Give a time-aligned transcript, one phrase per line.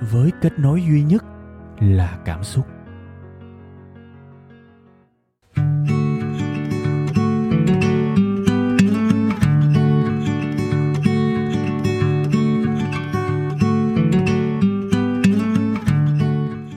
[0.00, 1.24] với kết nối duy nhất
[1.80, 2.66] là cảm xúc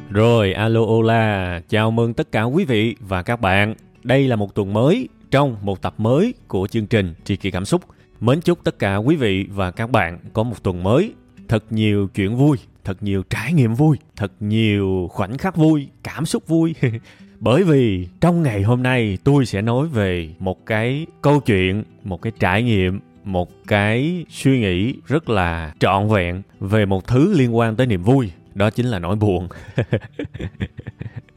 [0.10, 3.76] Rồi, alo Ola, chào mừng tất cả quý vị và các bạn.
[4.04, 7.66] Đây là một tuần mới trong một tập mới của chương trình Tri Kỳ Cảm
[7.66, 7.82] Xúc.
[8.20, 11.14] Mến chúc tất cả quý vị và các bạn có một tuần mới
[11.48, 16.26] thật nhiều chuyện vui, thật nhiều trải nghiệm vui, thật nhiều khoảnh khắc vui, cảm
[16.26, 16.76] xúc vui.
[17.40, 22.22] Bởi vì trong ngày hôm nay tôi sẽ nói về một cái câu chuyện, một
[22.22, 27.56] cái trải nghiệm, một cái suy nghĩ rất là trọn vẹn về một thứ liên
[27.56, 29.48] quan tới niềm vui đó chính là nỗi buồn.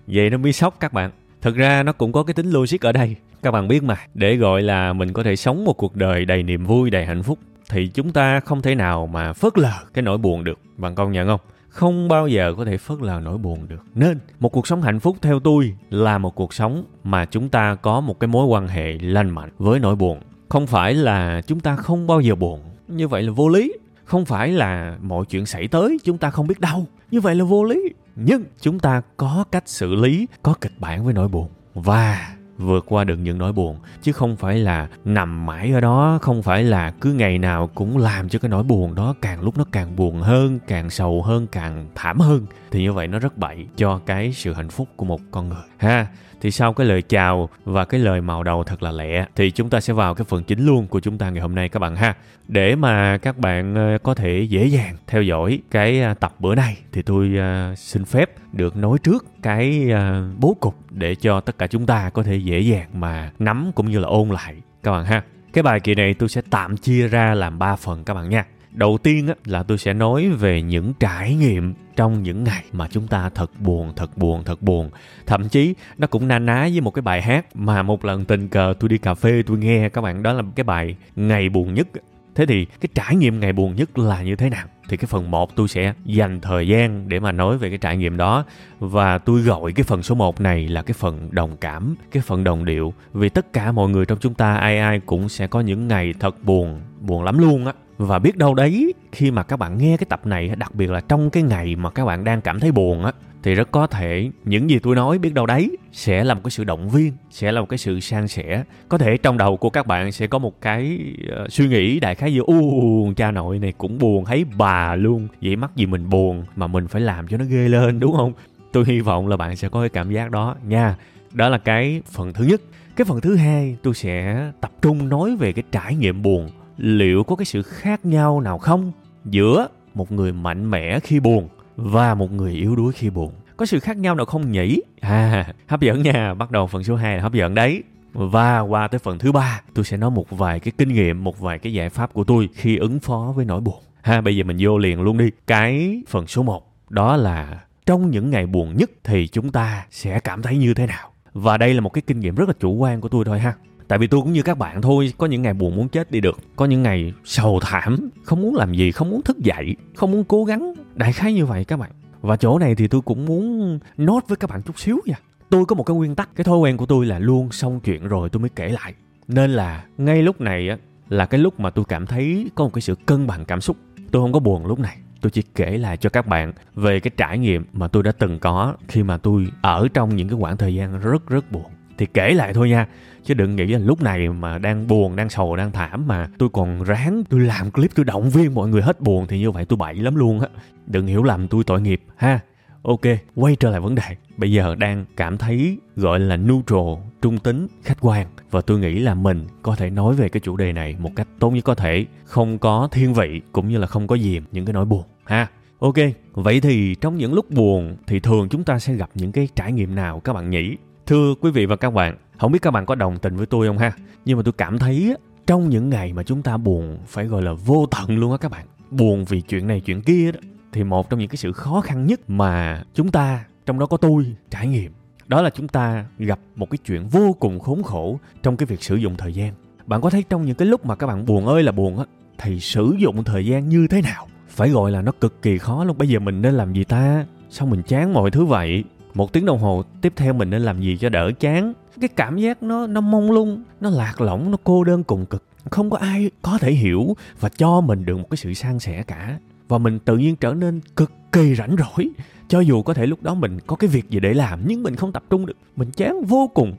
[0.06, 1.10] Vậy nó mới sốc các bạn.
[1.42, 3.16] Thực ra nó cũng có cái tính logic ở đây.
[3.42, 6.42] Các bạn biết mà để gọi là mình có thể sống một cuộc đời đầy
[6.42, 7.38] niềm vui đầy hạnh phúc
[7.70, 11.12] thì chúng ta không thể nào mà phớt lờ cái nỗi buồn được bạn công
[11.12, 11.40] nhận không?
[11.68, 13.82] Không bao giờ có thể phớt lờ nỗi buồn được.
[13.94, 17.74] Nên, một cuộc sống hạnh phúc theo tôi là một cuộc sống mà chúng ta
[17.74, 20.20] có một cái mối quan hệ lành mạnh với nỗi buồn.
[20.48, 23.72] Không phải là chúng ta không bao giờ buồn, như vậy là vô lý.
[24.04, 27.44] Không phải là mọi chuyện xảy tới chúng ta không biết đâu, như vậy là
[27.44, 27.82] vô lý.
[28.16, 31.48] Nhưng chúng ta có cách xử lý, có kịch bản với nỗi buồn.
[31.74, 36.18] Và vượt qua được những nỗi buồn, chứ không phải là nằm mãi ở đó,
[36.22, 39.58] không phải là cứ ngày nào cũng làm cho cái nỗi buồn đó càng lúc
[39.58, 42.46] nó càng buồn hơn, càng sầu hơn, càng thảm hơn.
[42.70, 45.64] Thì như vậy nó rất bậy cho cái sự hạnh phúc của một con người.
[45.76, 46.06] Ha
[46.40, 49.70] thì sau cái lời chào và cái lời màu đầu thật là lẹ, thì chúng
[49.70, 51.96] ta sẽ vào cái phần chính luôn của chúng ta ngày hôm nay các bạn
[51.96, 52.14] ha.
[52.48, 56.54] Để mà các bạn ờ, có thể dễ dàng theo dõi cái à, tập bữa
[56.54, 61.40] nay thì tôi à, xin phép được nói trước cái à, bố cục để cho
[61.40, 64.54] tất cả chúng ta có thể dễ dàng mà nắm cũng như là ôn lại
[64.82, 65.22] các bạn ha.
[65.52, 68.44] Cái bài kỳ này tôi sẽ tạm chia ra làm 3 phần các bạn nha
[68.76, 73.06] đầu tiên là tôi sẽ nói về những trải nghiệm trong những ngày mà chúng
[73.06, 74.90] ta thật buồn thật buồn thật buồn.
[75.26, 78.48] Thậm chí nó cũng na ná với một cái bài hát mà một lần tình
[78.48, 81.74] cờ tôi đi cà phê tôi nghe các bạn đó là cái bài ngày buồn
[81.74, 81.88] nhất.
[82.34, 84.66] Thế thì cái trải nghiệm ngày buồn nhất là như thế nào?
[84.88, 87.96] Thì cái phần 1 tôi sẽ dành thời gian để mà nói về cái trải
[87.96, 88.44] nghiệm đó.
[88.80, 92.44] Và tôi gọi cái phần số 1 này là cái phần đồng cảm, cái phần
[92.44, 92.94] đồng điệu.
[93.12, 96.14] Vì tất cả mọi người trong chúng ta ai ai cũng sẽ có những ngày
[96.20, 99.96] thật buồn, buồn lắm luôn á và biết đâu đấy khi mà các bạn nghe
[99.96, 102.72] cái tập này đặc biệt là trong cái ngày mà các bạn đang cảm thấy
[102.72, 103.12] buồn á
[103.46, 106.50] thì rất có thể những gì tôi nói biết đâu đấy sẽ là một cái
[106.50, 108.64] sự động viên sẽ là một cái sự san sẻ.
[108.88, 110.98] Có thể trong đầu của các bạn sẽ có một cái
[111.44, 115.28] uh, suy nghĩ đại khái như u cha nội này cũng buồn thấy bà luôn
[115.42, 118.32] vậy mắc gì mình buồn mà mình phải làm cho nó ghê lên đúng không?
[118.72, 120.96] Tôi hy vọng là bạn sẽ có cái cảm giác đó nha.
[121.32, 122.60] Đó là cái phần thứ nhất.
[122.96, 127.24] Cái phần thứ hai tôi sẽ tập trung nói về cái trải nghiệm buồn liệu
[127.24, 128.92] có cái sự khác nhau nào không?
[129.24, 133.32] Giữa một người mạnh mẽ khi buồn và một người yếu đuối khi buồn.
[133.56, 134.80] Có sự khác nhau nào không nhỉ?
[135.00, 136.34] À hấp dẫn nha.
[136.34, 137.82] Bắt đầu phần số 2 là hấp dẫn đấy.
[138.12, 141.40] Và qua tới phần thứ ba, tôi sẽ nói một vài cái kinh nghiệm, một
[141.40, 143.82] vài cái giải pháp của tôi khi ứng phó với nỗi buồn.
[144.02, 145.30] Ha, bây giờ mình vô liền luôn đi.
[145.46, 150.20] Cái phần số 1 đó là trong những ngày buồn nhất thì chúng ta sẽ
[150.20, 151.10] cảm thấy như thế nào?
[151.32, 153.54] Và đây là một cái kinh nghiệm rất là chủ quan của tôi thôi ha
[153.88, 156.20] tại vì tôi cũng như các bạn thôi, có những ngày buồn muốn chết đi
[156.20, 156.38] được.
[156.56, 160.24] Có những ngày sầu thảm, không muốn làm gì, không muốn thức dậy, không muốn
[160.24, 160.74] cố gắng.
[160.94, 161.90] Đại khái như vậy các bạn.
[162.20, 165.16] Và chỗ này thì tôi cũng muốn nốt với các bạn chút xíu nha.
[165.50, 168.08] Tôi có một cái nguyên tắc, cái thói quen của tôi là luôn xong chuyện
[168.08, 168.94] rồi tôi mới kể lại.
[169.28, 170.76] Nên là ngay lúc này á,
[171.08, 173.76] là cái lúc mà tôi cảm thấy có một cái sự cân bằng cảm xúc.
[174.10, 177.10] Tôi không có buồn lúc này, tôi chỉ kể lại cho các bạn về cái
[177.16, 180.56] trải nghiệm mà tôi đã từng có khi mà tôi ở trong những cái khoảng
[180.56, 181.64] thời gian rất rất buồn
[181.98, 182.86] thì kể lại thôi nha,
[183.24, 186.48] chứ đừng nghĩ là lúc này mà đang buồn, đang sầu, đang thảm mà tôi
[186.52, 189.64] còn ráng, tôi làm clip, tôi động viên mọi người hết buồn thì như vậy
[189.64, 190.48] tôi bậy lắm luôn á.
[190.86, 192.40] Đừng hiểu lầm tôi, tội nghiệp, ha.
[192.82, 193.00] Ok,
[193.34, 194.16] quay trở lại vấn đề.
[194.36, 198.26] Bây giờ đang cảm thấy gọi là neutral, trung tính, khách quan.
[198.50, 201.28] Và tôi nghĩ là mình có thể nói về cái chủ đề này một cách
[201.38, 202.06] tốt nhất có thể.
[202.24, 205.46] Không có thiên vị cũng như là không có dìm những cái nỗi buồn, ha.
[205.78, 205.94] Ok,
[206.32, 209.72] vậy thì trong những lúc buồn thì thường chúng ta sẽ gặp những cái trải
[209.72, 210.76] nghiệm nào các bạn nhỉ?
[211.06, 213.66] Thưa quý vị và các bạn, không biết các bạn có đồng tình với tôi
[213.66, 213.92] không ha?
[214.24, 215.16] Nhưng mà tôi cảm thấy
[215.46, 218.50] trong những ngày mà chúng ta buồn, phải gọi là vô tận luôn á các
[218.50, 218.66] bạn.
[218.90, 220.40] Buồn vì chuyện này, chuyện kia đó,
[220.72, 223.96] thì một trong những cái sự khó khăn nhất mà chúng ta, trong đó có
[223.96, 224.92] tôi, trải nghiệm,
[225.26, 228.82] đó là chúng ta gặp một cái chuyện vô cùng khốn khổ trong cái việc
[228.82, 229.52] sử dụng thời gian.
[229.86, 232.04] Bạn có thấy trong những cái lúc mà các bạn buồn ơi là buồn á,
[232.38, 234.26] thì sử dụng thời gian như thế nào?
[234.48, 235.98] Phải gọi là nó cực kỳ khó luôn.
[235.98, 237.26] Bây giờ mình nên làm gì ta?
[237.50, 238.84] Sao mình chán mọi thứ vậy?
[239.16, 241.72] Một tiếng đồng hồ tiếp theo mình nên làm gì cho đỡ chán?
[242.00, 245.42] Cái cảm giác nó nó mông lung, nó lạc lõng, nó cô đơn cùng cực.
[245.70, 249.02] Không có ai có thể hiểu và cho mình được một cái sự san sẻ
[249.02, 249.38] cả.
[249.68, 252.10] Và mình tự nhiên trở nên cực kỳ rảnh rỗi.
[252.48, 254.96] Cho dù có thể lúc đó mình có cái việc gì để làm, nhưng mình
[254.96, 255.56] không tập trung được.
[255.76, 256.74] Mình chán vô cùng.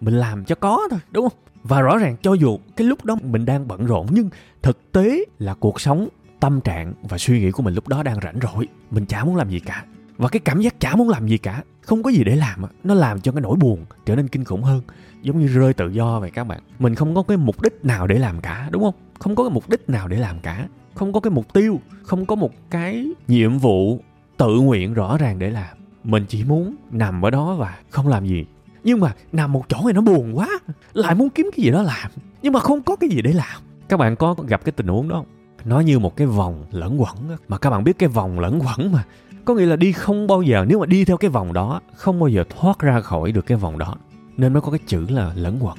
[0.00, 1.38] Mình làm cho có thôi, đúng không?
[1.62, 4.30] Và rõ ràng cho dù cái lúc đó mình đang bận rộn, nhưng
[4.62, 6.08] thực tế là cuộc sống,
[6.40, 8.68] tâm trạng và suy nghĩ của mình lúc đó đang rảnh rỗi.
[8.90, 9.84] Mình chả muốn làm gì cả
[10.22, 12.94] và cái cảm giác chả muốn làm gì cả, không có gì để làm nó
[12.94, 14.82] làm cho cái nỗi buồn trở nên kinh khủng hơn,
[15.22, 16.60] giống như rơi tự do vậy các bạn.
[16.78, 18.94] Mình không có cái mục đích nào để làm cả, đúng không?
[19.18, 22.26] Không có cái mục đích nào để làm cả, không có cái mục tiêu, không
[22.26, 24.00] có một cái nhiệm vụ
[24.36, 25.76] tự nguyện rõ ràng để làm.
[26.04, 28.46] Mình chỉ muốn nằm ở đó và không làm gì.
[28.84, 30.48] Nhưng mà nằm một chỗ này nó buồn quá,
[30.92, 32.10] lại muốn kiếm cái gì đó làm,
[32.42, 33.62] nhưng mà không có cái gì để làm.
[33.88, 35.26] Các bạn có gặp cái tình huống đó không?
[35.64, 38.92] Nó như một cái vòng lẫn quẩn mà các bạn biết cái vòng lẫn quẩn
[38.92, 39.04] mà
[39.44, 42.20] có nghĩa là đi không bao giờ, nếu mà đi theo cái vòng đó, không
[42.20, 43.94] bao giờ thoát ra khỏi được cái vòng đó,
[44.36, 45.78] nên mới có cái chữ là lẫn quẩn.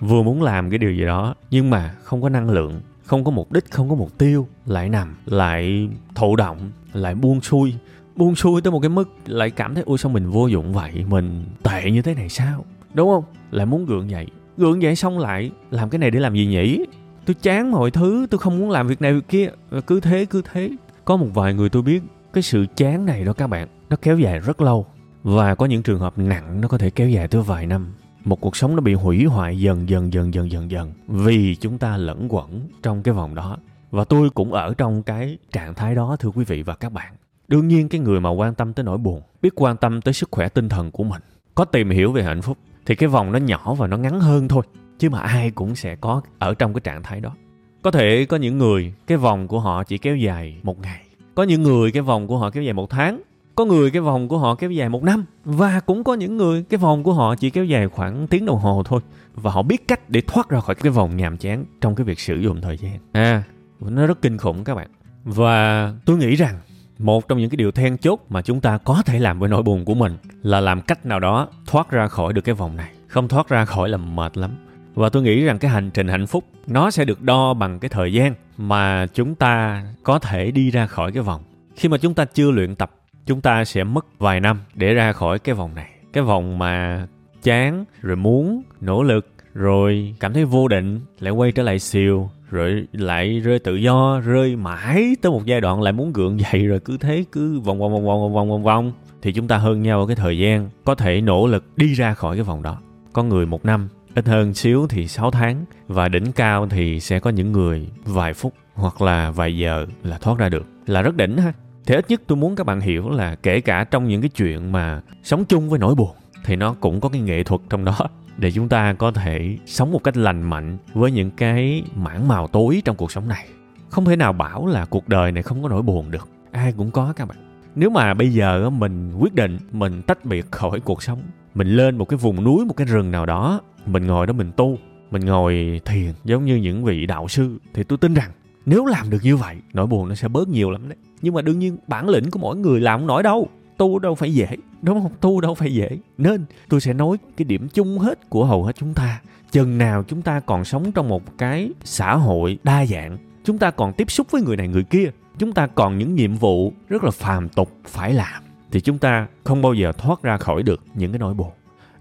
[0.00, 3.30] Vừa muốn làm cái điều gì đó, nhưng mà không có năng lượng, không có
[3.30, 7.74] mục đích, không có mục tiêu, lại nằm, lại thụ động, lại buông xuôi.
[8.16, 11.04] Buông xuôi tới một cái mức lại cảm thấy, ôi, sao mình vô dụng vậy?
[11.08, 12.64] Mình tệ như thế này sao?
[12.94, 13.24] Đúng không?
[13.50, 14.26] Lại muốn gượng dậy.
[14.56, 16.84] Gượng dậy xong lại làm cái này để làm gì nhỉ?
[17.26, 19.50] Tôi chán mọi thứ, tôi không muốn làm việc này việc kia.
[19.86, 20.70] Cứ thế cứ thế.
[21.04, 22.02] Có một vài người tôi biết
[22.34, 24.86] cái sự chán này đó các bạn, nó kéo dài rất lâu.
[25.22, 27.94] Và có những trường hợp nặng nó có thể kéo dài tới vài năm.
[28.24, 31.78] Một cuộc sống nó bị hủy hoại dần dần dần dần dần dần vì chúng
[31.78, 33.56] ta lẫn quẩn trong cái vòng đó.
[33.90, 37.14] Và tôi cũng ở trong cái trạng thái đó, thưa quý vị và các bạn.
[37.48, 40.28] Đương nhiên cái người mà quan tâm tới nỗi buồn, biết quan tâm tới sức
[40.32, 41.22] khỏe tinh thần của mình,
[41.54, 44.48] có tìm hiểu về hạnh phúc, thì cái vòng nó nhỏ và nó ngắn hơn
[44.48, 44.62] thôi,
[44.98, 47.34] chứ mà ai cũng sẽ có ở trong cái trạng thái đó.
[47.82, 51.03] Có thể có những người, cái vòng của họ chỉ kéo dài một ngày
[51.34, 53.22] có những người cái vòng của họ kéo dài một tháng
[53.54, 56.64] có người cái vòng của họ kéo dài một năm và cũng có những người
[56.68, 59.00] cái vòng của họ chỉ kéo dài khoảng tiếng đồng hồ thôi
[59.34, 62.20] và họ biết cách để thoát ra khỏi cái vòng nhàm chán trong cái việc
[62.20, 62.98] sử dụng thời gian.
[63.12, 63.42] À.
[63.80, 64.88] Nó rất kinh khủng các bạn.
[65.24, 66.54] Và tôi nghĩ rằng
[66.98, 69.62] một trong những cái điều then chốt mà chúng ta có thể làm với nỗi
[69.62, 72.92] buồn của mình là làm cách nào đó thoát ra khỏi được cái vòng này.
[73.06, 74.50] Không thoát ra khỏi là mệt lắm
[74.94, 77.88] và tôi nghĩ rằng cái hành trình hạnh phúc, nó sẽ được đo bằng cái
[77.88, 81.42] thời gian mà chúng ta có thể đi ra khỏi cái vòng.
[81.76, 82.90] Khi mà chúng ta chưa luyện tập,
[83.26, 85.90] chúng ta sẽ mất vài năm để ra khỏi cái vòng này.
[86.12, 87.06] Cái vòng mà
[87.42, 92.30] chán, rồi muốn, nỗ lực, rồi cảm thấy vô định, lại quay trở lại siêu
[92.50, 96.66] rồi lại rơi tự do, rơi mãi tới một giai đoạn lại muốn gượng dậy,
[96.66, 98.92] rồi cứ thế cứ vòng vòng vòng vòng vòng vòng vòng,
[99.22, 102.14] thì chúng ta hơn nhau ở cái thời gian có thể nỗ lực đi ra
[102.14, 102.78] khỏi cái vòng đó.
[103.12, 107.20] Có người một năm ít hơn xíu thì 6 tháng, và đỉnh cao thì sẽ
[107.20, 110.66] có những người vài phút hoặc là vài giờ là thoát ra được.
[110.86, 111.52] Là rất đỉnh ha.
[111.86, 114.72] Thế ít nhất tôi muốn các bạn hiểu là kể cả trong những cái chuyện
[114.72, 117.98] mà sống chung với nỗi buồn, thì nó cũng có cái nghệ thuật trong đó
[118.38, 122.48] để chúng ta có thể sống một cách lành mạnh với những cái mảng màu
[122.48, 123.46] tối trong cuộc sống này.
[123.88, 126.28] Không thể nào bảo là cuộc đời này không có nỗi buồn được.
[126.50, 127.38] Ai cũng có các bạn.
[127.74, 131.22] Nếu mà bây giờ mình quyết định mình tách biệt khỏi cuộc sống
[131.54, 134.52] mình lên một cái vùng núi, một cái rừng nào đó, mình ngồi đó mình
[134.56, 134.78] tu,
[135.10, 137.58] mình ngồi thiền giống như những vị đạo sư.
[137.74, 138.30] Thì tôi tin rằng
[138.66, 140.98] nếu làm được như vậy, nỗi buồn nó sẽ bớt nhiều lắm đấy.
[141.22, 143.48] Nhưng mà đương nhiên bản lĩnh của mỗi người làm không nổi đâu.
[143.76, 144.46] Tu đâu phải dễ,
[144.82, 145.12] đúng không?
[145.20, 145.98] Tu đâu phải dễ.
[146.18, 149.20] Nên tôi sẽ nói cái điểm chung hết của hầu hết chúng ta.
[149.52, 153.70] Chừng nào chúng ta còn sống trong một cái xã hội đa dạng, chúng ta
[153.70, 157.04] còn tiếp xúc với người này người kia, chúng ta còn những nhiệm vụ rất
[157.04, 158.42] là phàm tục phải làm
[158.74, 161.50] thì chúng ta không bao giờ thoát ra khỏi được những cái nỗi buồn.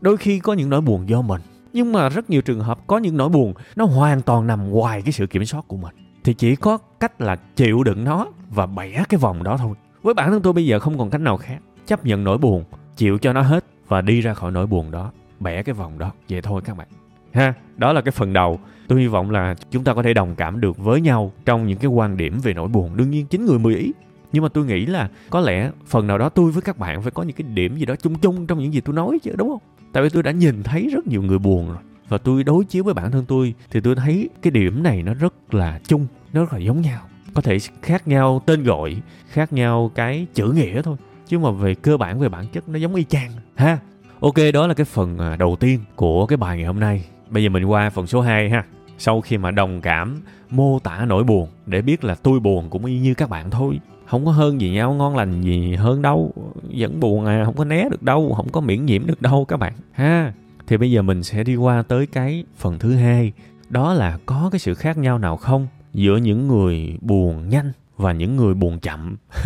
[0.02, 1.42] Đôi khi có những nỗi buồn do mình,
[1.74, 5.02] nhưng mà rất nhiều trường hợp có những nỗi buồn, nó hoàn toàn nằm ngoài
[5.02, 5.96] cái sự kiểm soát của mình.
[6.24, 9.76] Thì chỉ có cách là chịu đựng nó và bẻ cái vòng đó thôi.
[10.02, 12.64] Với bản thân tôi bây giờ không còn cách nào khác, chấp nhận nỗi buồn,
[12.96, 16.12] chịu cho nó hết và đi ra khỏi nỗi buồn đó, bẻ cái vòng đó.
[16.30, 16.88] Vậy thôi các bạn.
[17.34, 18.60] Ha, đó là cái phần đầu.
[18.88, 21.78] Tôi hy vọng là chúng ta có thể đồng cảm được với nhau trong những
[21.78, 22.98] cái quan điểm về nỗi buồn.
[22.98, 23.92] Đương nhiên, chính người mười ý
[24.34, 27.12] nhưng mà tôi nghĩ là có lẽ phần nào đó tôi với các bạn phải
[27.12, 29.50] có những cái điểm gì đó chung chung trong những gì tôi nói chứ, đúng
[29.50, 29.62] không?
[29.94, 31.78] Tại vì tôi đã nhìn thấy rất nhiều người buồn rồi.
[32.10, 35.14] Và tôi đối chiếu với bản thân tôi thì tôi thấy cái điểm này nó
[35.14, 37.02] rất là chung, nó rất là giống nhau.
[37.34, 40.98] Có thể khác nhau tên gọi, khác nhau cái chữ nghĩa thôi.
[41.28, 43.78] Chứ mà về cơ bản, về bản chất nó giống y chang, ha?
[44.20, 47.06] Ok, đó là cái phần à, đầu tiên của cái bài ngày hôm nay.
[47.30, 48.66] Bây giờ mình qua phần số 2 ha.
[48.98, 52.86] Sau khi mà đồng cảm, mô tả nỗi buồn, để biết là tôi buồn cũng
[52.86, 53.80] y như các bạn thôi
[54.14, 56.32] không có hơn gì nhau, ngon lành gì hơn đâu.
[56.78, 59.58] Vẫn buồn à không có né được đâu, không có miễn nhiễm được đâu các
[59.58, 59.74] bạn.
[59.92, 60.34] Ha,
[60.68, 63.32] thì bây giờ mình sẽ đi qua tới cái phần thứ hai.
[63.70, 68.12] Đó là có cái sự khác nhau nào không giữa những người buồn nhanh và
[68.12, 69.16] những người buồn chậm?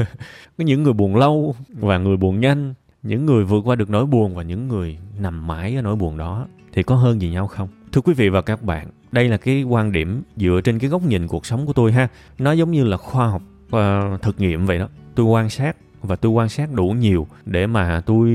[0.57, 4.05] Có những người buồn lâu và người buồn nhanh, những người vượt qua được nỗi
[4.05, 6.47] buồn và những người nằm mãi ở nỗi buồn đó.
[6.73, 7.67] Thì có hơn gì nhau không?
[7.91, 11.01] Thưa quý vị và các bạn, đây là cái quan điểm dựa trên cái góc
[11.03, 12.07] nhìn cuộc sống của tôi ha.
[12.39, 13.41] Nó giống như là khoa học
[13.75, 14.87] uh, thực nghiệm vậy đó.
[15.15, 18.31] Tôi quan sát và tôi quan sát đủ nhiều để mà tôi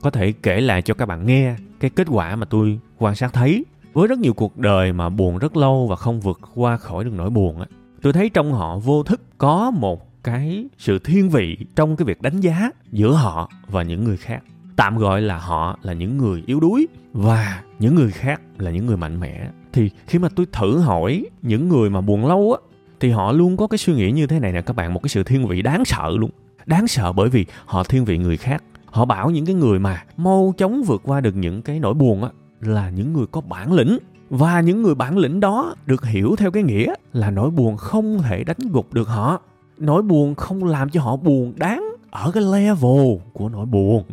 [0.00, 3.32] có thể kể lại cho các bạn nghe cái kết quả mà tôi quan sát
[3.32, 3.64] thấy.
[3.92, 7.12] Với rất nhiều cuộc đời mà buồn rất lâu và không vượt qua khỏi được
[7.12, 7.66] nỗi buồn á
[8.02, 12.22] tôi thấy trong họ vô thức có một cái sự thiên vị trong cái việc
[12.22, 14.42] đánh giá giữa họ và những người khác.
[14.76, 18.86] Tạm gọi là họ là những người yếu đuối và những người khác là những
[18.86, 19.50] người mạnh mẽ.
[19.72, 22.67] Thì khi mà tôi thử hỏi những người mà buồn lâu á
[23.00, 25.08] thì họ luôn có cái suy nghĩ như thế này nè, các bạn, một cái
[25.08, 26.30] sự thiên vị đáng sợ luôn.
[26.66, 28.64] Đáng sợ bởi vì họ thiên vị người khác.
[28.86, 32.22] Họ bảo những cái người mà mau chóng vượt qua được những cái nỗi buồn
[32.24, 33.98] á, là những người có bản lĩnh.
[34.30, 38.22] Và những người bản lĩnh đó được hiểu theo cái nghĩa là nỗi buồn không
[38.22, 39.40] thể đánh gục được họ.
[39.78, 44.04] Nỗi buồn không làm cho họ buồn đáng ở cái level của nỗi buồn.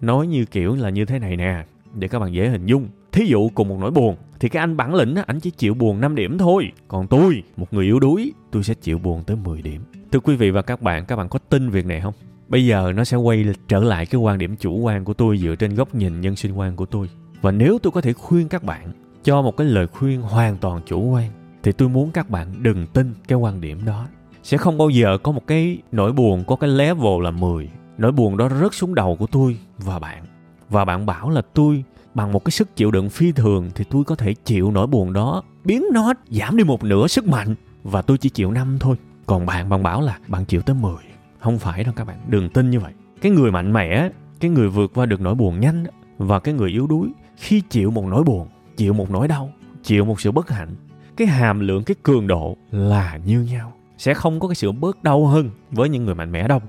[0.00, 2.88] Nói như kiểu là như thế này nè, để các bạn dễ hình dung.
[3.12, 5.74] Thí dụ cùng một nỗi buồn thì cái anh bản lĩnh á, anh chỉ chịu
[5.74, 6.72] buồn 5 điểm thôi.
[6.88, 9.82] Còn tôi một người yếu đuối tôi sẽ chịu buồn tới 10 điểm.
[10.12, 12.14] Thưa quý vị và các bạn các bạn có tin việc này không?
[12.48, 15.54] Bây giờ nó sẽ quay trở lại cái quan điểm chủ quan của tôi dựa
[15.54, 17.08] trên góc nhìn nhân sinh quan của tôi.
[17.40, 20.80] Và nếu tôi có thể khuyên các bạn cho một cái lời khuyên hoàn toàn
[20.86, 21.30] chủ quan
[21.62, 24.06] thì tôi muốn các bạn đừng tin cái quan điểm đó.
[24.42, 28.12] Sẽ không bao giờ có một cái nỗi buồn có cái level là 10 nỗi
[28.12, 30.24] buồn đó rớt xuống đầu của tôi và bạn.
[30.68, 34.04] Và bạn bảo là tôi bằng một cái sức chịu đựng phi thường thì tôi
[34.04, 35.42] có thể chịu nỗi buồn đó.
[35.64, 37.54] Biến nó giảm đi một nửa sức mạnh.
[37.82, 38.96] Và tôi chỉ chịu năm thôi.
[39.26, 40.94] Còn bạn bạn bảo là bạn chịu tới 10
[41.44, 42.16] không phải đâu các bạn.
[42.28, 42.92] Đừng tin như vậy.
[43.20, 44.08] Cái người mạnh mẽ,
[44.40, 45.84] cái người vượt qua được nỗi buồn nhanh
[46.18, 49.52] và cái người yếu đuối, khi chịu một nỗi buồn, chịu một nỗi đau,
[49.82, 50.68] chịu một sự bất hạnh,
[51.16, 53.72] cái hàm lượng, cái cường độ là như nhau.
[53.98, 56.60] Sẽ không có cái sự bớt đau hơn với những người mạnh mẽ đâu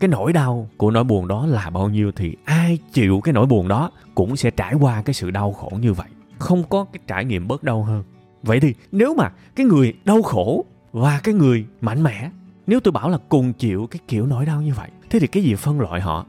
[0.00, 3.46] cái nỗi đau của nỗi buồn đó là bao nhiêu thì ai chịu cái nỗi
[3.46, 6.08] buồn đó cũng sẽ trải qua cái sự đau khổ như vậy.
[6.38, 8.04] Không có cái trải nghiệm bớt đau hơn.
[8.42, 12.30] Vậy thì nếu mà cái người đau khổ và cái người mạnh mẽ,
[12.66, 15.42] nếu tôi bảo là cùng chịu cái kiểu nỗi đau như vậy, thế thì cái
[15.42, 16.26] gì phân loại họ?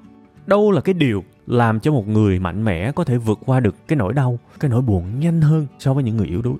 [0.47, 3.75] Đâu là cái điều làm cho một người mạnh mẽ có thể vượt qua được
[3.87, 6.55] cái nỗi đau, cái nỗi buồn nhanh hơn so với những người yếu đuối?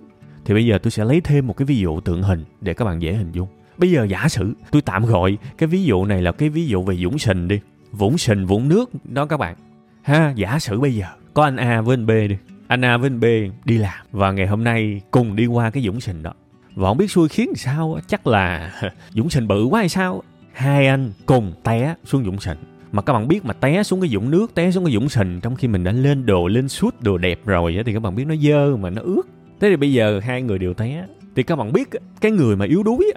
[0.45, 2.85] Thì bây giờ tôi sẽ lấy thêm một cái ví dụ tượng hình để các
[2.85, 3.47] bạn dễ hình dung
[3.77, 6.83] bây giờ giả sử, tôi tạm gọi cái ví dụ này là cái ví dụ
[6.83, 7.59] về dũng sình đi.
[7.91, 9.55] Vũng sình, vũng nước, đó các bạn.
[10.01, 12.37] Ha, giả sử bây giờ có anh A với anh B đi.
[12.67, 13.25] Anh A với anh B
[13.65, 16.33] đi làm và ngày hôm nay cùng đi qua cái dũng sình đó.
[16.75, 18.71] Và không biết xui khiến sao chắc là
[19.09, 20.23] dũng sình bự quá hay sao
[20.53, 22.57] hai anh cùng té xuống dũng sình.
[22.91, 25.39] Mà các bạn biết mà té xuống cái dũng nước, té xuống cái dũng sình
[25.41, 28.27] trong khi mình đã lên đồ, lên suốt đồ đẹp rồi thì các bạn biết
[28.27, 29.21] nó dơ mà nó ướt.
[29.59, 31.05] Thế thì bây giờ hai người đều té.
[31.35, 31.89] Thì các bạn biết
[32.21, 33.11] cái người mà yếu đuối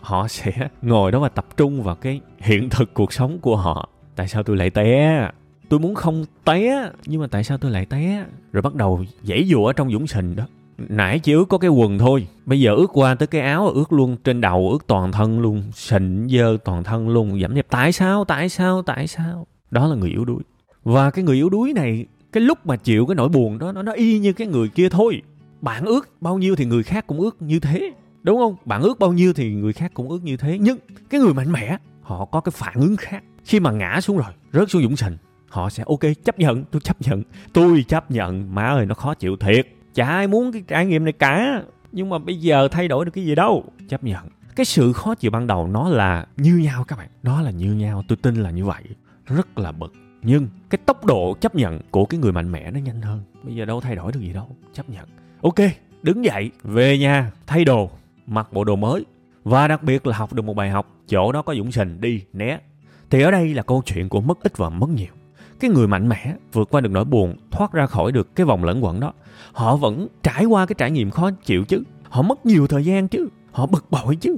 [0.00, 0.52] họ sẽ
[0.82, 3.88] ngồi đó và tập trung vào cái hiện thực cuộc sống của họ.
[4.16, 5.30] Tại sao tôi lại té?
[5.68, 8.24] Tôi muốn không té, nhưng mà tại sao tôi lại té?
[8.52, 10.44] Rồi bắt đầu dãy dụa ở trong dũng sình đó.
[10.88, 13.92] Nãy chỉ ướt có cái quần thôi, bây giờ ướt qua tới cái áo ướt
[13.92, 17.40] luôn trên đầu ướt toàn thân luôn, sình dơ toàn thân luôn.
[17.40, 19.46] Giảm đẹp tại sao tại sao tại sao?
[19.70, 20.42] Đó là người yếu đuối.
[20.84, 23.82] Và cái người yếu đuối này, cái lúc mà chịu cái nỗi buồn đó, nó
[23.82, 25.22] nó y như cái người kia thôi.
[25.60, 27.92] Bạn ướt bao nhiêu thì người khác cũng ướt như thế
[28.28, 28.56] đúng không?
[28.64, 30.58] Bạn ước bao nhiêu thì người khác cũng ước như thế.
[30.60, 30.78] Nhưng
[31.10, 33.24] cái người mạnh mẽ, họ có cái phản ứng khác.
[33.44, 35.16] Khi mà ngã xuống rồi, rớt xuống dũng sình
[35.48, 37.22] họ sẽ ok, chấp nhận, tôi chấp nhận.
[37.52, 39.68] Tôi chấp nhận, má ơi, nó khó chịu thiệt.
[39.94, 41.62] Chả ai muốn cái trải nghiệm này cả.
[41.92, 43.64] Nhưng mà bây giờ thay đổi được cái gì đâu.
[43.88, 44.28] Chấp nhận.
[44.56, 47.08] Cái sự khó chịu ban đầu nó là như nhau các bạn.
[47.22, 48.82] Nó là như nhau, tôi tin là như vậy.
[49.26, 49.92] Rất là bực.
[50.22, 53.22] Nhưng cái tốc độ chấp nhận của cái người mạnh mẽ nó nhanh hơn.
[53.42, 54.56] Bây giờ đâu thay đổi được gì đâu.
[54.74, 55.08] Chấp nhận.
[55.42, 55.54] Ok,
[56.02, 57.90] đứng dậy, về nhà, thay đồ
[58.28, 59.04] mặc bộ đồ mới.
[59.44, 62.22] Và đặc biệt là học được một bài học, chỗ đó có dũng sình đi,
[62.32, 62.58] né.
[63.10, 65.12] Thì ở đây là câu chuyện của mất ít và mất nhiều.
[65.60, 68.64] Cái người mạnh mẽ vượt qua được nỗi buồn, thoát ra khỏi được cái vòng
[68.64, 69.12] lẫn quẩn đó.
[69.52, 71.82] Họ vẫn trải qua cái trải nghiệm khó chịu chứ.
[72.08, 73.28] Họ mất nhiều thời gian chứ.
[73.52, 74.36] Họ bực bội chứ.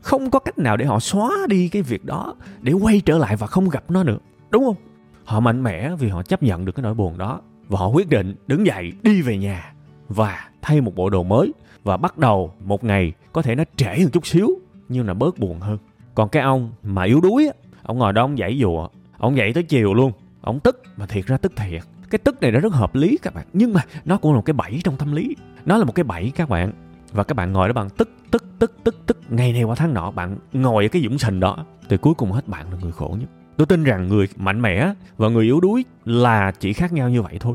[0.00, 3.36] Không có cách nào để họ xóa đi cái việc đó, để quay trở lại
[3.36, 4.18] và không gặp nó nữa.
[4.50, 4.76] Đúng không?
[5.24, 7.40] Họ mạnh mẽ vì họ chấp nhận được cái nỗi buồn đó.
[7.68, 9.72] Và họ quyết định đứng dậy, đi về nhà
[10.08, 11.52] và thay một bộ đồ mới
[11.84, 14.48] và bắt đầu một ngày có thể nó trễ một chút xíu,
[14.88, 15.78] nhưng là bớt buồn hơn.
[16.14, 19.52] Còn cái ông mà yếu đuối á, ông ngồi đó ông dãy dùa ông dậy
[19.52, 21.82] tới chiều luôn, ông tức mà thiệt ra tức thiệt.
[22.10, 24.44] Cái tức này nó rất hợp lý các bạn, nhưng mà nó cũng là một
[24.44, 25.36] cái bẫy trong tâm lý.
[25.66, 26.72] Nó là một cái bẫy các bạn.
[27.12, 29.94] Và các bạn ngồi đó bằng tức tức tức tức tức, ngày này qua tháng
[29.94, 32.92] nọ bạn ngồi ở cái dũng sình đó thì cuối cùng hết bạn là người
[32.92, 33.28] khổ nhất.
[33.56, 37.22] Tôi tin rằng người mạnh mẽ và người yếu đuối là chỉ khác nhau như
[37.22, 37.54] vậy thôi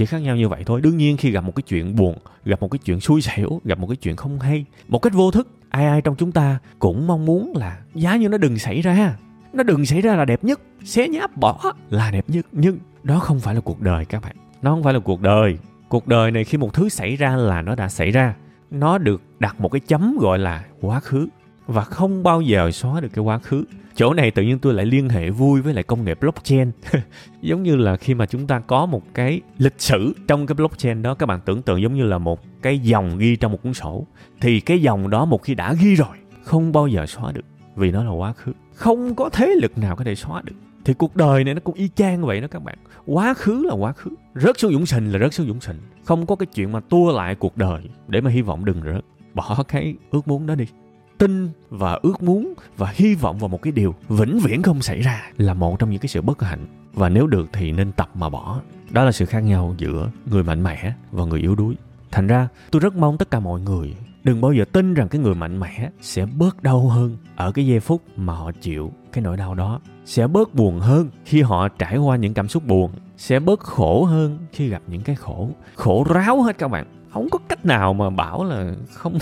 [0.00, 0.80] chỉ khác nhau như vậy thôi.
[0.80, 3.78] Đương nhiên khi gặp một cái chuyện buồn, gặp một cái chuyện xui xẻo, gặp
[3.78, 7.06] một cái chuyện không hay, một cách vô thức, ai ai trong chúng ta cũng
[7.06, 9.16] mong muốn là giá như nó đừng xảy ra
[9.52, 12.46] nó đừng xảy ra là đẹp nhất, xé nháp bỏ là đẹp nhất.
[12.52, 14.36] Nhưng đó không phải là cuộc đời các bạn.
[14.62, 15.58] Nó không phải là cuộc đời.
[15.88, 18.34] Cuộc đời này khi một thứ xảy ra là nó đã xảy ra.
[18.70, 21.28] Nó được đặt một cái chấm gọi là quá khứ
[21.66, 23.64] và không bao giờ xóa được cái quá khứ
[24.00, 26.70] chỗ này tự nhiên tôi lại liên hệ vui với lại công nghệ blockchain.
[27.40, 31.02] Giống như là khi mà chúng ta có một cái lịch sử trong cái blockchain
[31.02, 33.74] đó, các bạn tưởng tượng giống như là một cái dòng ghi trong một cuốn
[33.74, 34.06] sổ.
[34.40, 37.44] Thì cái dòng đó một khi đã ghi rồi, không bao giờ xóa được,
[37.76, 38.52] vì nó là quá khứ.
[38.74, 40.54] Không có thế lực nào có thể xóa được.
[40.84, 42.78] Thì cuộc đời này nó cũng y chang vậy đó các bạn.
[43.06, 44.10] Quá khứ là quá khứ.
[44.34, 45.78] Rớt xuống dũng sình là rớt xuống dũng sình.
[46.04, 49.04] Không có cái chuyện mà tua lại cuộc đời để mà hy vọng đừng rớt.
[49.34, 50.66] Bỏ cái ước muốn đó đi
[51.20, 55.00] tin và ước muốn và hy vọng vào một cái điều vĩnh viễn không xảy
[55.00, 56.66] ra là một trong những cái sự bất hạnh.
[56.94, 58.60] Và nếu được thì nên tập mà bỏ.
[58.90, 61.74] Đó là sự khác nhau giữa người mạnh mẽ và người yếu đuối.
[62.10, 65.20] Thành ra, tôi rất mong tất cả mọi người đừng bao giờ tin rằng cái
[65.20, 69.22] người mạnh mẽ sẽ bớt đau hơn ở cái giây phút mà họ chịu cái
[69.22, 69.80] nỗi đau đó.
[70.04, 72.90] Sẽ bớt buồn hơn khi họ trải qua những cảm xúc buồn.
[73.16, 77.28] Sẽ bớt khổ hơn khi gặp những cái khổ khổ ráo hết các bạn không
[77.30, 79.18] có cách nào mà bảo là không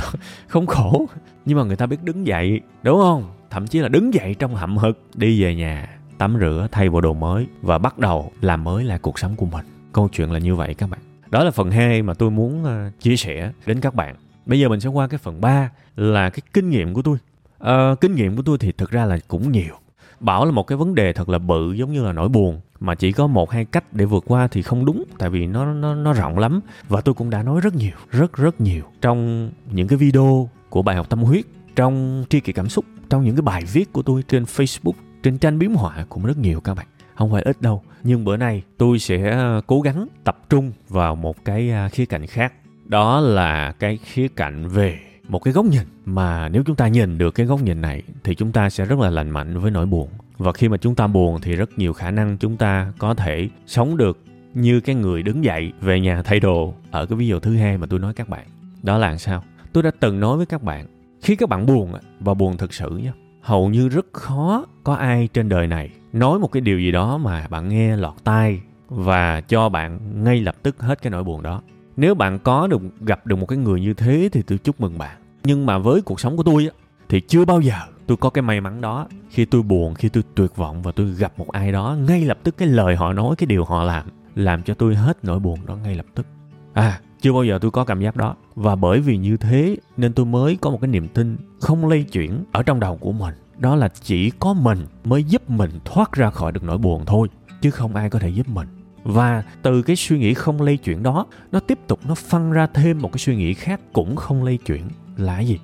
[0.46, 1.06] không khổ.
[1.44, 3.24] Nhưng mà người ta biết đứng dậy đúng không?
[3.50, 7.00] Thậm chí là đứng dậy trong hậm hực đi về nhà tắm rửa thay bộ
[7.00, 9.66] đồ mới và bắt đầu làm mới lại cuộc sống của mình.
[9.92, 11.00] Câu chuyện là như vậy các bạn.
[11.30, 14.16] Đó là phần 2 mà tôi muốn ờ, chia sẻ đến các bạn.
[14.46, 17.18] Bây giờ mình sẽ qua cái phần 3 là cái kinh nghiệm của tôi.
[17.58, 19.74] À, kinh nghiệm của tôi thì thực ra là cũng nhiều.
[20.20, 22.94] Bảo là một cái vấn đề thật là bự giống như là nỗi buồn mà
[22.94, 25.94] chỉ có một hai cách để vượt qua thì không đúng, tại vì nó nó
[25.94, 26.60] nó rộng lắm.
[26.88, 30.82] Và tôi cũng đã nói rất nhiều, rất rất nhiều trong những cái video của
[30.82, 31.44] bài học tâm huyết,
[31.76, 34.92] trong tri kỷ cảm xúc, trong những cái bài viết của tôi trên Facebook,
[35.22, 36.86] trên tranh biếm họa cũng rất nhiều các bạn.
[37.14, 41.14] Không phải ít đâu, nhưng bữa nay tôi sẽ à, cố gắng tập trung vào
[41.16, 42.52] một cái à, khía cạnh khác.
[42.84, 45.82] Đó là cái khía cạnh về một cái góc nhìn.
[46.04, 48.98] Mà nếu chúng ta nhìn được cái góc nhìn này thì chúng ta sẽ rất
[48.98, 50.08] là lành mạnh với nỗi buồn
[50.38, 53.48] và khi mà chúng ta buồn thì rất nhiều khả năng chúng ta có thể
[53.66, 54.18] sống được
[54.54, 57.78] như cái người đứng dậy về nhà thay đồ ở cái ví dụ thứ hai
[57.78, 58.46] mà tôi nói các bạn.
[58.82, 59.44] Đó là sao?
[59.72, 60.86] Tôi đã từng nói với các bạn,
[61.22, 63.12] khi các bạn buồn và buồn thực sự nhé
[63.48, 67.18] hầu như rất khó có ai trên đời này nói một cái điều gì đó
[67.18, 71.42] mà bạn nghe lọt tai và cho bạn ngay lập tức hết cái nỗi buồn
[71.42, 71.62] đó.
[71.96, 74.98] Nếu bạn có được, gặp được một cái người như thế thì tôi chúc mừng
[74.98, 75.16] bạn.
[75.44, 76.68] Nhưng mà với cuộc sống của tôi
[77.08, 79.06] thì chưa bao giờ tôi có cái may mắn đó.
[79.30, 82.38] Khi tôi buồn, khi tôi tuyệt vọng và tôi gặp một ai đó, ngay lập
[82.42, 85.58] tức cái lời họ nói, cái điều họ làm làm cho tôi hết nỗi buồn
[85.66, 86.26] đó ngay lập tức.
[86.72, 88.36] À chưa bao giờ tôi có cảm giác đó.
[88.54, 92.02] Và bởi vì như thế, nên tôi mới có một cái niềm tin không lây
[92.02, 93.34] chuyển ở trong đầu của mình.
[93.58, 97.28] Đó là chỉ có mình mới giúp mình thoát ra khỏi được nỗi buồn thôi,
[97.62, 98.68] chứ không ai có thể giúp mình.
[99.04, 102.66] Và từ cái suy nghĩ không lây chuyển đó, nó tiếp tục nó phân ra
[102.66, 104.82] thêm một cái suy nghĩ khác cũng không lây chuyển.
[105.16, 105.58] Là gì?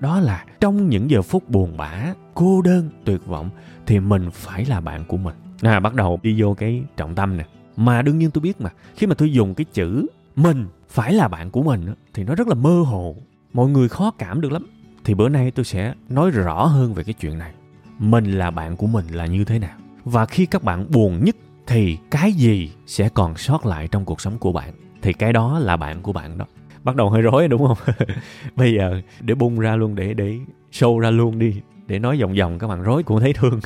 [0.00, 3.50] Đó là trong những giờ phút buồn bã, cô đơn, tuyệt vọng,
[3.86, 5.34] thì mình phải là bạn của mình.
[5.62, 7.44] À bắt đầu đi vô cái trọng tâm nè.
[7.76, 11.28] Mà đương nhiên tôi biết mà, khi mà tôi dùng cái chữ mình phải là
[11.28, 13.16] bạn của mình thì nó rất là mơ hồ.
[13.52, 14.66] Mọi người khó cảm được lắm.
[15.04, 17.52] Thì bữa nay tôi sẽ nói rõ hơn về cái chuyện này.
[17.98, 19.76] Mình là bạn của mình là như thế nào?
[20.04, 21.36] Và khi các bạn buồn nhất
[21.66, 24.74] thì cái gì sẽ còn sót lại trong cuộc sống của bạn?
[25.02, 26.46] Thì cái đó là bạn của bạn đó
[26.84, 27.94] bắt đầu hơi rối, đúng không?
[28.56, 30.38] Bây giờ để bung ra luôn, để để
[30.72, 33.60] show ra luôn đi, để nói vòng vòng các bạn rối cũng thấy thương.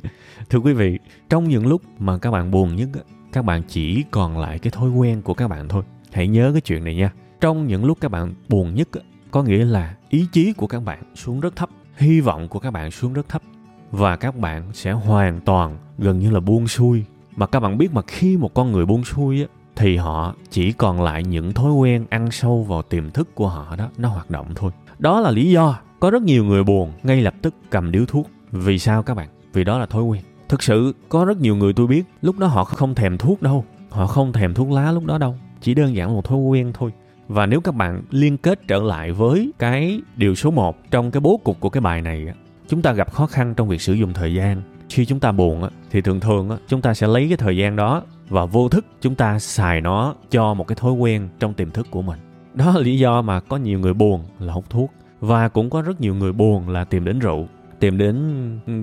[0.50, 2.88] Thưa quý vị, trong những lúc mà các bạn buồn nhất
[3.32, 5.82] các bạn chỉ còn lại cái thói quen của các bạn thôi.
[6.12, 7.12] Hãy nhớ cái chuyện này nha.
[7.40, 8.88] Trong những lúc các bạn buồn nhất
[9.30, 12.70] có nghĩa là ý chí của các bạn xuống rất thấp, hy vọng của các
[12.70, 13.42] bạn xuống rất thấp,
[13.90, 17.04] và các bạn sẽ hoàn toàn gần như là buông xuôi.
[17.36, 19.46] Mà các bạn biết mà khi một con người buông xuôi á
[19.80, 23.76] thì họ chỉ còn lại những thói quen ăn sâu vào tiềm thức của họ
[23.76, 24.70] đó, nó hoạt động thôi.
[24.98, 28.30] Đó là lý do có rất nhiều người buồn ngay lập tức cầm điếu thuốc.
[28.52, 29.28] Vì sao các bạn?
[29.52, 30.22] Vì đó là thói quen.
[30.48, 33.64] Thực sự, có rất nhiều người tôi biết, lúc đó họ không thèm thuốc đâu.
[33.90, 35.36] Họ không thèm thuốc lá lúc đó đâu.
[35.60, 36.92] Chỉ đơn giản một thói quen thôi.
[37.28, 41.20] Và nếu các bạn liên kết trở lại với cái điều số 1 trong cái
[41.20, 42.26] bố cục của cái bài này
[42.68, 44.62] chúng ta gặp khó khăn trong việc sử dụng thời gian.
[44.88, 48.02] Khi chúng ta buồn thì thường thường chúng ta sẽ lấy cái thời gian đó
[48.30, 51.86] và vô thức chúng ta xài nó cho một cái thói quen trong tiềm thức
[51.90, 52.18] của mình.
[52.54, 54.90] Đó là lý do mà có nhiều người buồn là hút thuốc,
[55.20, 57.48] và cũng có rất nhiều người buồn là tìm đến rượu,
[57.80, 58.16] tìm đến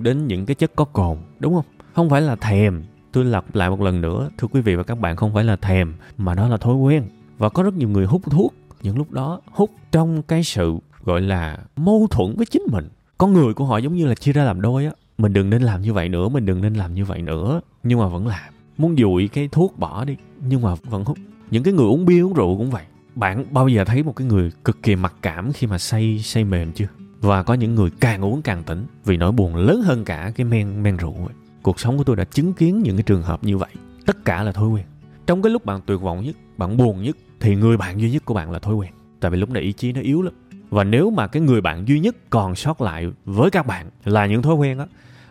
[0.04, 1.66] đến những cái chất có cồn, đúng không?
[1.94, 2.84] Không phải là thèm.
[3.12, 5.56] Tôi lặp lại một lần nữa, thưa quý vị và các bạn, không phải là
[5.56, 7.04] thèm, mà đó là thói quen.
[7.38, 8.54] Và có rất nhiều người hút thuốc.
[8.82, 12.90] Những lúc đó, hút trong cái sự, gọi là, mâu thuẫn với chính mình.
[13.18, 14.92] Con người của họ giống như là chia ra làm đôi á.
[15.18, 17.62] Mình đừng nên làm như vậy nữa, mình đừng nên làm như vậy nữa.
[17.84, 20.16] Nhưng mà vẫn làm muốn dụi cái thuốc bỏ đi,
[20.48, 21.18] nhưng mà vẫn hút.
[21.52, 22.84] Những cái người uống bia, uống rượu cũng vậy.
[23.16, 26.44] Bạn bao giờ thấy một cái người cực kỳ mặc cảm khi mà say say
[26.44, 26.88] mềm chưa?
[27.22, 30.46] Và có những người càng uống càng tỉnh, vì nỗi buồn lớn hơn cả cái
[30.46, 31.36] men men rượu ấy.
[31.62, 33.70] cuộc sống của tôi đã chứng kiến những cái trường hợp như vậy.
[34.06, 34.86] Tất cả là thói quen.
[35.28, 38.26] Trong cái lúc bạn tuyệt vọng nhất, bạn buồn nhất, thì người bạn duy nhất
[38.26, 38.92] của bạn là thói quen.
[39.20, 40.34] Tại vì lúc này ý chí nó yếu lắm.
[40.70, 44.26] Và nếu mà cái người bạn duy nhất còn sót lại với các bạn là
[44.26, 44.86] những thói quen á,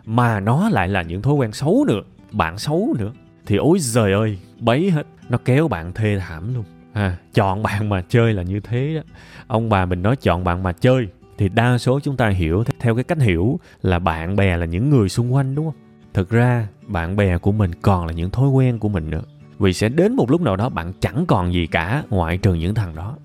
[0.05, 3.11] mà nó lại là những thói quen xấu nữa, bạn xấu nữa
[3.47, 5.07] thì ôi giời ơi bấy hết.
[5.29, 6.63] Nó kéo bạn thê thảm luôn.
[6.93, 9.01] À, chọn bạn mà chơi là như thế đó.
[9.47, 11.07] Ông bà mình nói chọn bạn mà chơi
[11.37, 14.89] thì đa số chúng ta hiểu theo cái cách hiểu là bạn bè là những
[14.89, 15.75] người xung quanh đúng không?
[16.13, 19.23] Thực ra bạn bè của mình còn là những thói quen của mình nữa.
[19.59, 22.75] Vì sẽ đến một lúc nào đó bạn chẳng còn gì cả ngoại trừ những
[22.75, 23.17] thằng đó.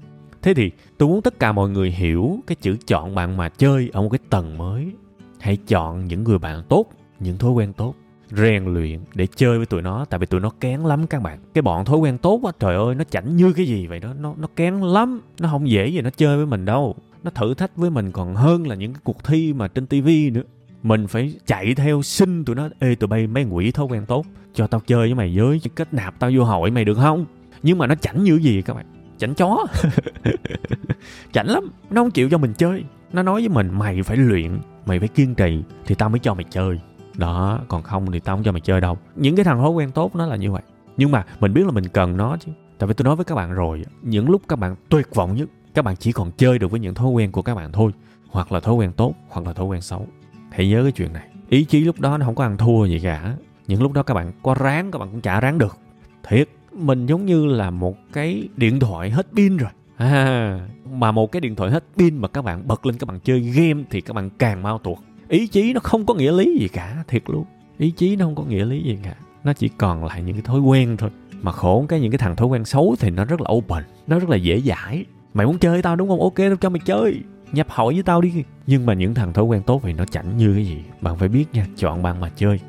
[0.42, 3.90] Thế thì tôi muốn tất cả mọi người hiểu cái chữ chọn bạn mà chơi
[3.92, 4.92] ở một cái tầng mới.
[5.40, 6.86] Hãy chọn những người bạn tốt
[7.20, 7.94] những thói quen tốt
[8.36, 11.38] rèn luyện để chơi với tụi nó, tại vì tụi nó kén lắm các bạn.
[11.54, 14.08] Cái bọn thói quen tốt á, trời ơi, nó chảnh như cái gì vậy đó.
[14.20, 16.96] Nó nó kén lắm, nó không dễ gì nó chơi với mình đâu.
[17.22, 20.30] Nó thử thách với mình còn hơn là những cái cuộc thi mà trên tivi
[20.30, 20.42] nữa.
[20.82, 24.26] Mình phải chạy theo xin tụi nó, ê, tụi bay, mấy quỷ thói quen tốt,
[24.54, 27.26] cho tao chơi với mày với kết nạp tao vô hội mày được không?
[27.62, 28.86] Nhưng mà nó chảnh như gì các bạn?
[29.18, 29.66] Chảnh chó.
[31.32, 32.84] Chảnh lắm, nó không chịu cho mình chơi.
[33.12, 36.34] Nó nói với mình, mày phải luyện, mày phải kiên trì thì tao mới cho
[36.34, 36.78] mày chơi
[37.16, 38.98] đó còn không thì tao không cho mày chơi đâu.
[39.16, 40.62] Những cái thằng thói quen tốt nó là như vậy.
[40.96, 42.52] Nhưng mà mình biết là mình cần nó chứ.
[42.78, 45.48] Tại vì tôi nói với các bạn rồi những lúc các bạn tuyệt vọng nhất
[45.74, 47.92] các bạn chỉ còn chơi được với những thói quen của các bạn thôi.
[48.30, 50.06] Hoặc là thói quen tốt hoặc là thói quen xấu.
[50.50, 51.28] Hãy nhớ cái chuyện này.
[51.48, 53.36] Ý chí lúc đó nó không có ăn thua gì cả.
[53.66, 55.76] Những lúc đó các bạn có ráng các bạn cũng chả ráng được.
[56.28, 59.70] Thiệt mình giống như là một cái điện thoại hết pin rồi.
[59.96, 63.20] À, mà một cái điện thoại hết pin mà các bạn bật lên các bạn
[63.20, 64.98] chơi game thì các bạn càng mau tuột
[65.32, 67.44] ý chí nó không có nghĩa lý gì cả, thiệt luôn.
[67.78, 69.14] Ý chí nó không có nghĩa lý gì cả.
[69.44, 71.10] Nó chỉ còn lại những cái thói quen thôi.
[71.42, 74.18] Mà khổ cái những cái thằng thói quen xấu thì nó rất là open, nó
[74.18, 75.04] rất là dễ dãi.
[75.34, 76.20] Mày muốn chơi tao đúng không?
[76.20, 77.20] Ok, tao cho mày chơi.
[77.52, 78.44] Nhập hội với tao đi.
[78.66, 80.82] Nhưng mà những thằng thói quen tốt thì nó chảnh như cái gì.
[81.00, 82.60] Bạn phải biết nha, chọn bạn mà chơi.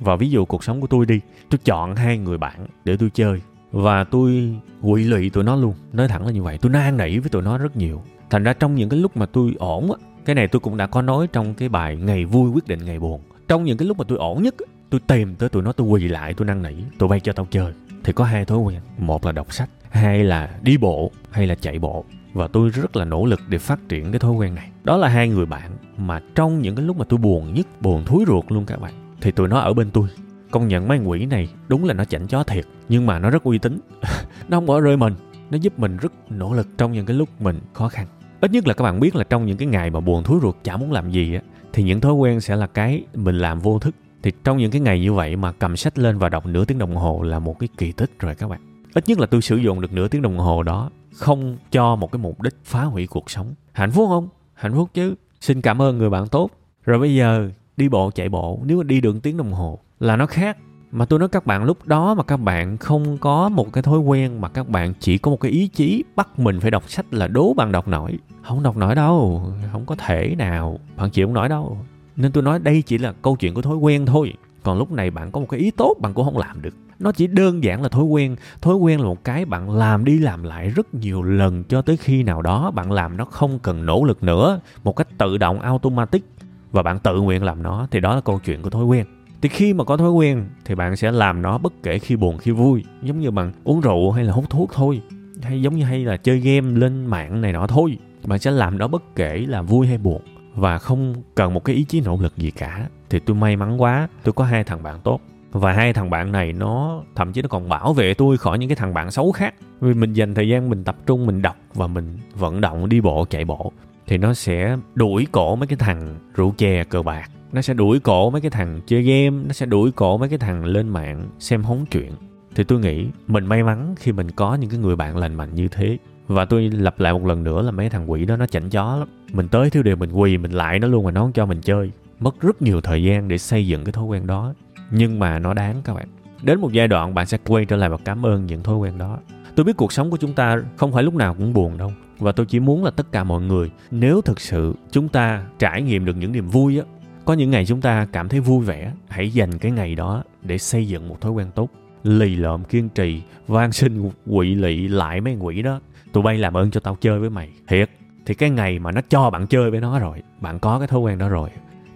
[0.00, 3.10] Và ví dụ cuộc sống của tôi đi, tôi chọn hai người bạn để tôi
[3.14, 3.40] chơi.
[3.72, 5.74] Và tôi quỵ lụy tụi nó luôn.
[5.92, 8.02] Nói thẳng là như vậy, tôi nan nỉ với tụi nó rất nhiều.
[8.30, 10.86] Thành ra trong những cái lúc mà tôi ổn á cái này tôi cũng đã
[10.86, 13.20] có nói trong cái bài ngày vui quyết định ngày buồn.
[13.48, 14.54] Trong những cái lúc mà tôi ổn nhất
[14.90, 17.46] tôi tìm tới tụi nó, tôi quỳ lại, tôi năn nỉ tụi bay cho tao
[17.50, 17.72] chơi.
[18.04, 18.80] Thì có hai thói quen.
[18.98, 22.04] Một là đọc sách, hai là đi bộ, hay là chạy bộ.
[22.32, 24.70] Và tôi rất là nỗ lực để phát triển cái thói quen này.
[24.84, 28.04] Đó là hai người bạn mà trong những cái lúc mà tôi buồn nhất, buồn
[28.04, 28.92] thúi ruột luôn các bạn.
[29.20, 30.08] Thì tụi nó ở bên tôi.
[30.50, 33.42] Công nhận mấy quỷ này đúng là nó chảnh chó thiệt, nhưng mà nó rất
[33.42, 33.80] uy tín.
[34.48, 35.14] Nó không bỏ rơi mình,
[35.50, 38.06] nó giúp mình rất nỗ lực trong những cái lúc mình khó khăn
[38.42, 40.56] ít nhất là các bạn biết là trong những cái ngày mà buồn thúi ruột,
[40.64, 41.40] chả muốn làm gì á,
[41.72, 43.94] thì những thói quen sẽ là cái mình làm vô thức.
[44.22, 46.78] Thì trong những cái ngày như vậy mà cầm sách lên và đọc nửa tiếng
[46.78, 48.60] đồng hồ là một cái kỳ tích rồi các bạn.
[48.94, 52.12] Ít nhất là tôi sử dụng được nửa tiếng đồng hồ đó, không cho một
[52.12, 53.54] cái mục đích phá hủy cuộc sống.
[53.72, 54.28] Hạnh phúc không?
[54.54, 55.14] Hạnh phúc chứ.
[55.40, 56.50] Xin cảm ơn người bạn tốt.
[56.84, 58.60] Rồi bây giờ đi bộ, chạy bộ.
[58.64, 60.58] Nếu mà đi được tiếng đồng hồ là nó khác
[60.92, 63.98] mà tôi nói các bạn, lúc đó mà các bạn không có một cái thói
[63.98, 67.14] quen, mà các bạn chỉ có một cái ý chí bắt mình phải đọc sách
[67.14, 68.18] là đố bạn đọc nổi.
[68.42, 71.78] Không đọc nổi đâu, không có thể nào, bạn chịu không nổi đâu.
[72.16, 74.32] Nên tôi nói đây chỉ là câu chuyện của thói quen thôi.
[74.62, 76.74] Còn lúc này bạn có một cái ý tốt bạn cũng không làm được.
[76.98, 78.36] Nó chỉ đơn giản là thói quen.
[78.60, 81.96] Thói quen là một cái bạn làm đi làm lại rất nhiều lần cho tới
[81.96, 85.60] khi nào đó bạn làm nó không cần nỗ lực nữa, một cách tự động,
[85.60, 86.24] automatic,
[86.72, 87.86] và bạn tự nguyện làm nó.
[87.90, 89.06] Thì đó là câu chuyện của thói quen
[89.42, 92.38] thì khi mà có thói quen thì bạn sẽ làm nó bất kể khi buồn,
[92.38, 95.02] khi vui, giống như bằng uống rượu hay là hút thuốc thôi.
[95.42, 97.98] Hay giống như hay là chơi game lên mạng này nọ thôi.
[98.26, 100.22] Bạn sẽ làm đó bất kể là vui hay buồn
[100.54, 102.88] và không cần một cái ý chí nỗ lực gì cả.
[103.10, 105.20] Thì tôi may mắn quá, tôi có hai thằng bạn tốt.
[105.52, 108.68] Và hai thằng bạn này nó, thậm chí nó còn bảo vệ tôi khỏi những
[108.68, 109.54] cái thằng bạn xấu khác.
[109.80, 113.00] Vì mình dành thời gian mình tập trung, mình đọc và mình vận động đi
[113.00, 113.72] bộ, chạy bộ.
[114.06, 118.00] Thì nó sẽ đuổi cổ mấy cái thằng rượu chè cờ bạc nó sẽ đuổi
[118.00, 121.28] cổ mấy cái thằng chơi game, nó sẽ đuổi cổ mấy cái thằng lên mạng
[121.38, 122.12] xem hóng chuyện.
[122.54, 125.54] Thì tôi nghĩ mình may mắn khi mình có những cái người bạn lành mạnh
[125.54, 125.98] như thế.
[126.26, 128.96] Và tôi lặp lại một lần nữa là mấy thằng quỷ đó nó chảnh chó
[128.96, 129.08] lắm.
[129.32, 131.60] Mình tới thiếu điều mình quỳ mình lại nó luôn mà nó không cho mình
[131.60, 131.90] chơi.
[132.20, 134.54] Mất rất nhiều thời gian để xây dựng cái thói quen đó.
[134.90, 136.08] Nhưng mà nó đáng các bạn.
[136.42, 138.98] Đến một giai đoạn bạn sẽ quay trở lại và cảm ơn những thói quen
[138.98, 139.18] đó.
[139.54, 141.92] Tôi biết cuộc sống của chúng ta không phải lúc nào cũng buồn đâu.
[142.18, 145.82] Và tôi chỉ muốn là tất cả mọi người, nếu thực sự chúng ta trải
[145.82, 146.84] nghiệm được những niềm vui á
[147.24, 150.58] có những ngày chúng ta cảm thấy vui vẻ, hãy dành cái ngày đó để
[150.58, 151.68] xây dựng một thói quen tốt.
[152.04, 155.80] Lì lợm kiên trì, van xin quỵ lị lại mấy quỷ đó.
[156.12, 157.48] Tụi bay làm ơn cho tao chơi với mày.
[157.68, 157.90] Thiệt,
[158.26, 161.00] thì cái ngày mà nó cho bạn chơi với nó rồi, bạn có cái thói
[161.00, 161.50] quen đó rồi,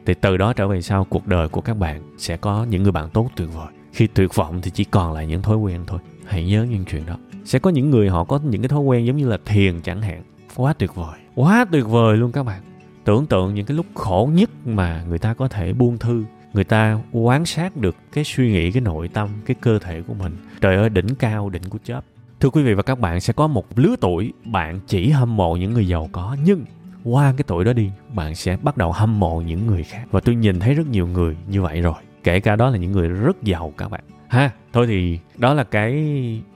[0.07, 2.93] thì từ đó trở về sau, cuộc đời của các bạn sẽ có những người
[2.93, 3.67] bạn tốt tuyệt vời.
[3.93, 5.99] Khi tuyệt vọng thì chỉ còn lại những thói quen thôi.
[6.27, 7.17] Hãy nhớ những chuyện đó.
[7.45, 10.03] Sẽ có những người họ có những cái thói quen giống như là thiền chẳng
[10.03, 10.23] hạn.
[10.57, 11.19] Quá tuyệt vời.
[11.35, 12.63] Quá tuyệt vời luôn các bạn
[13.07, 16.25] tưởng tượng những cái lúc khổ nhất mà người ta có thể buông thư.
[16.53, 20.15] Người ta quan sát được cái suy nghĩ, cái nội tâm, cái cơ thể của
[20.15, 20.37] mình.
[20.61, 22.01] Trời ơi, đỉnh cao, đỉnh của chớp.
[22.41, 25.57] Thưa quý vị và các bạn, sẽ có một lứa tuổi bạn chỉ hâm mộ
[25.57, 26.65] những người giàu có, nhưng
[27.05, 30.05] qua cái tuổi đó đi, bạn sẽ bắt đầu hâm mộ những người khác.
[30.11, 31.95] Và tôi nhìn thấy rất nhiều người như vậy rồi.
[32.25, 34.05] Kể cả đó là những người rất giàu các bạn.
[34.29, 36.05] Ha, thôi thì đó là cái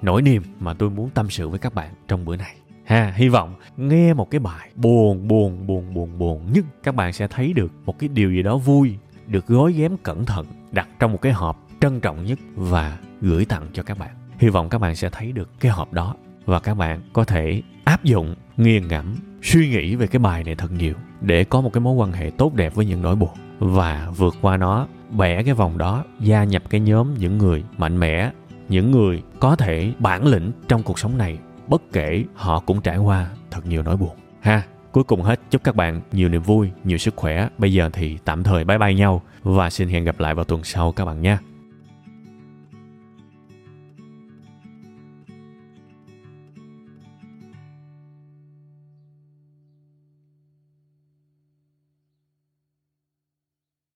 [0.03, 2.55] nỗi niềm mà tôi muốn tâm sự với các bạn trong bữa này
[2.91, 3.55] ha, hy vọng.
[3.77, 7.73] Nghe một cái bài buồn buồn buồn buồn buồn nhưng các bạn sẽ thấy được
[7.85, 11.33] một cái điều gì đó vui, được gói ghém cẩn thận, đặt trong một cái
[11.33, 14.11] hộp trân trọng nhất và gửi tặng cho các bạn.
[14.39, 17.63] Hy vọng các bạn sẽ thấy được cái hộp đó và các bạn có thể
[17.85, 21.73] áp dụng, nghiền ngẫm, suy nghĩ về cái bài này thật nhiều để có một
[21.73, 25.43] cái mối quan hệ tốt đẹp với những nỗi buồn và vượt qua nó, bẻ
[25.43, 28.31] cái vòng đó, gia nhập cái nhóm những người mạnh mẽ,
[28.69, 31.39] những người có thể bản lĩnh trong cuộc sống này
[31.71, 34.17] bất kể họ cũng trải qua thật nhiều nỗi buồn.
[34.41, 35.41] Ha, cuối cùng hết.
[35.51, 37.49] Chúc các bạn nhiều niềm vui, nhiều sức khỏe.
[37.59, 40.65] Bây giờ thì tạm thời bye bye nhau và xin hẹn gặp lại vào tuần
[40.65, 41.37] sau các bạn nhé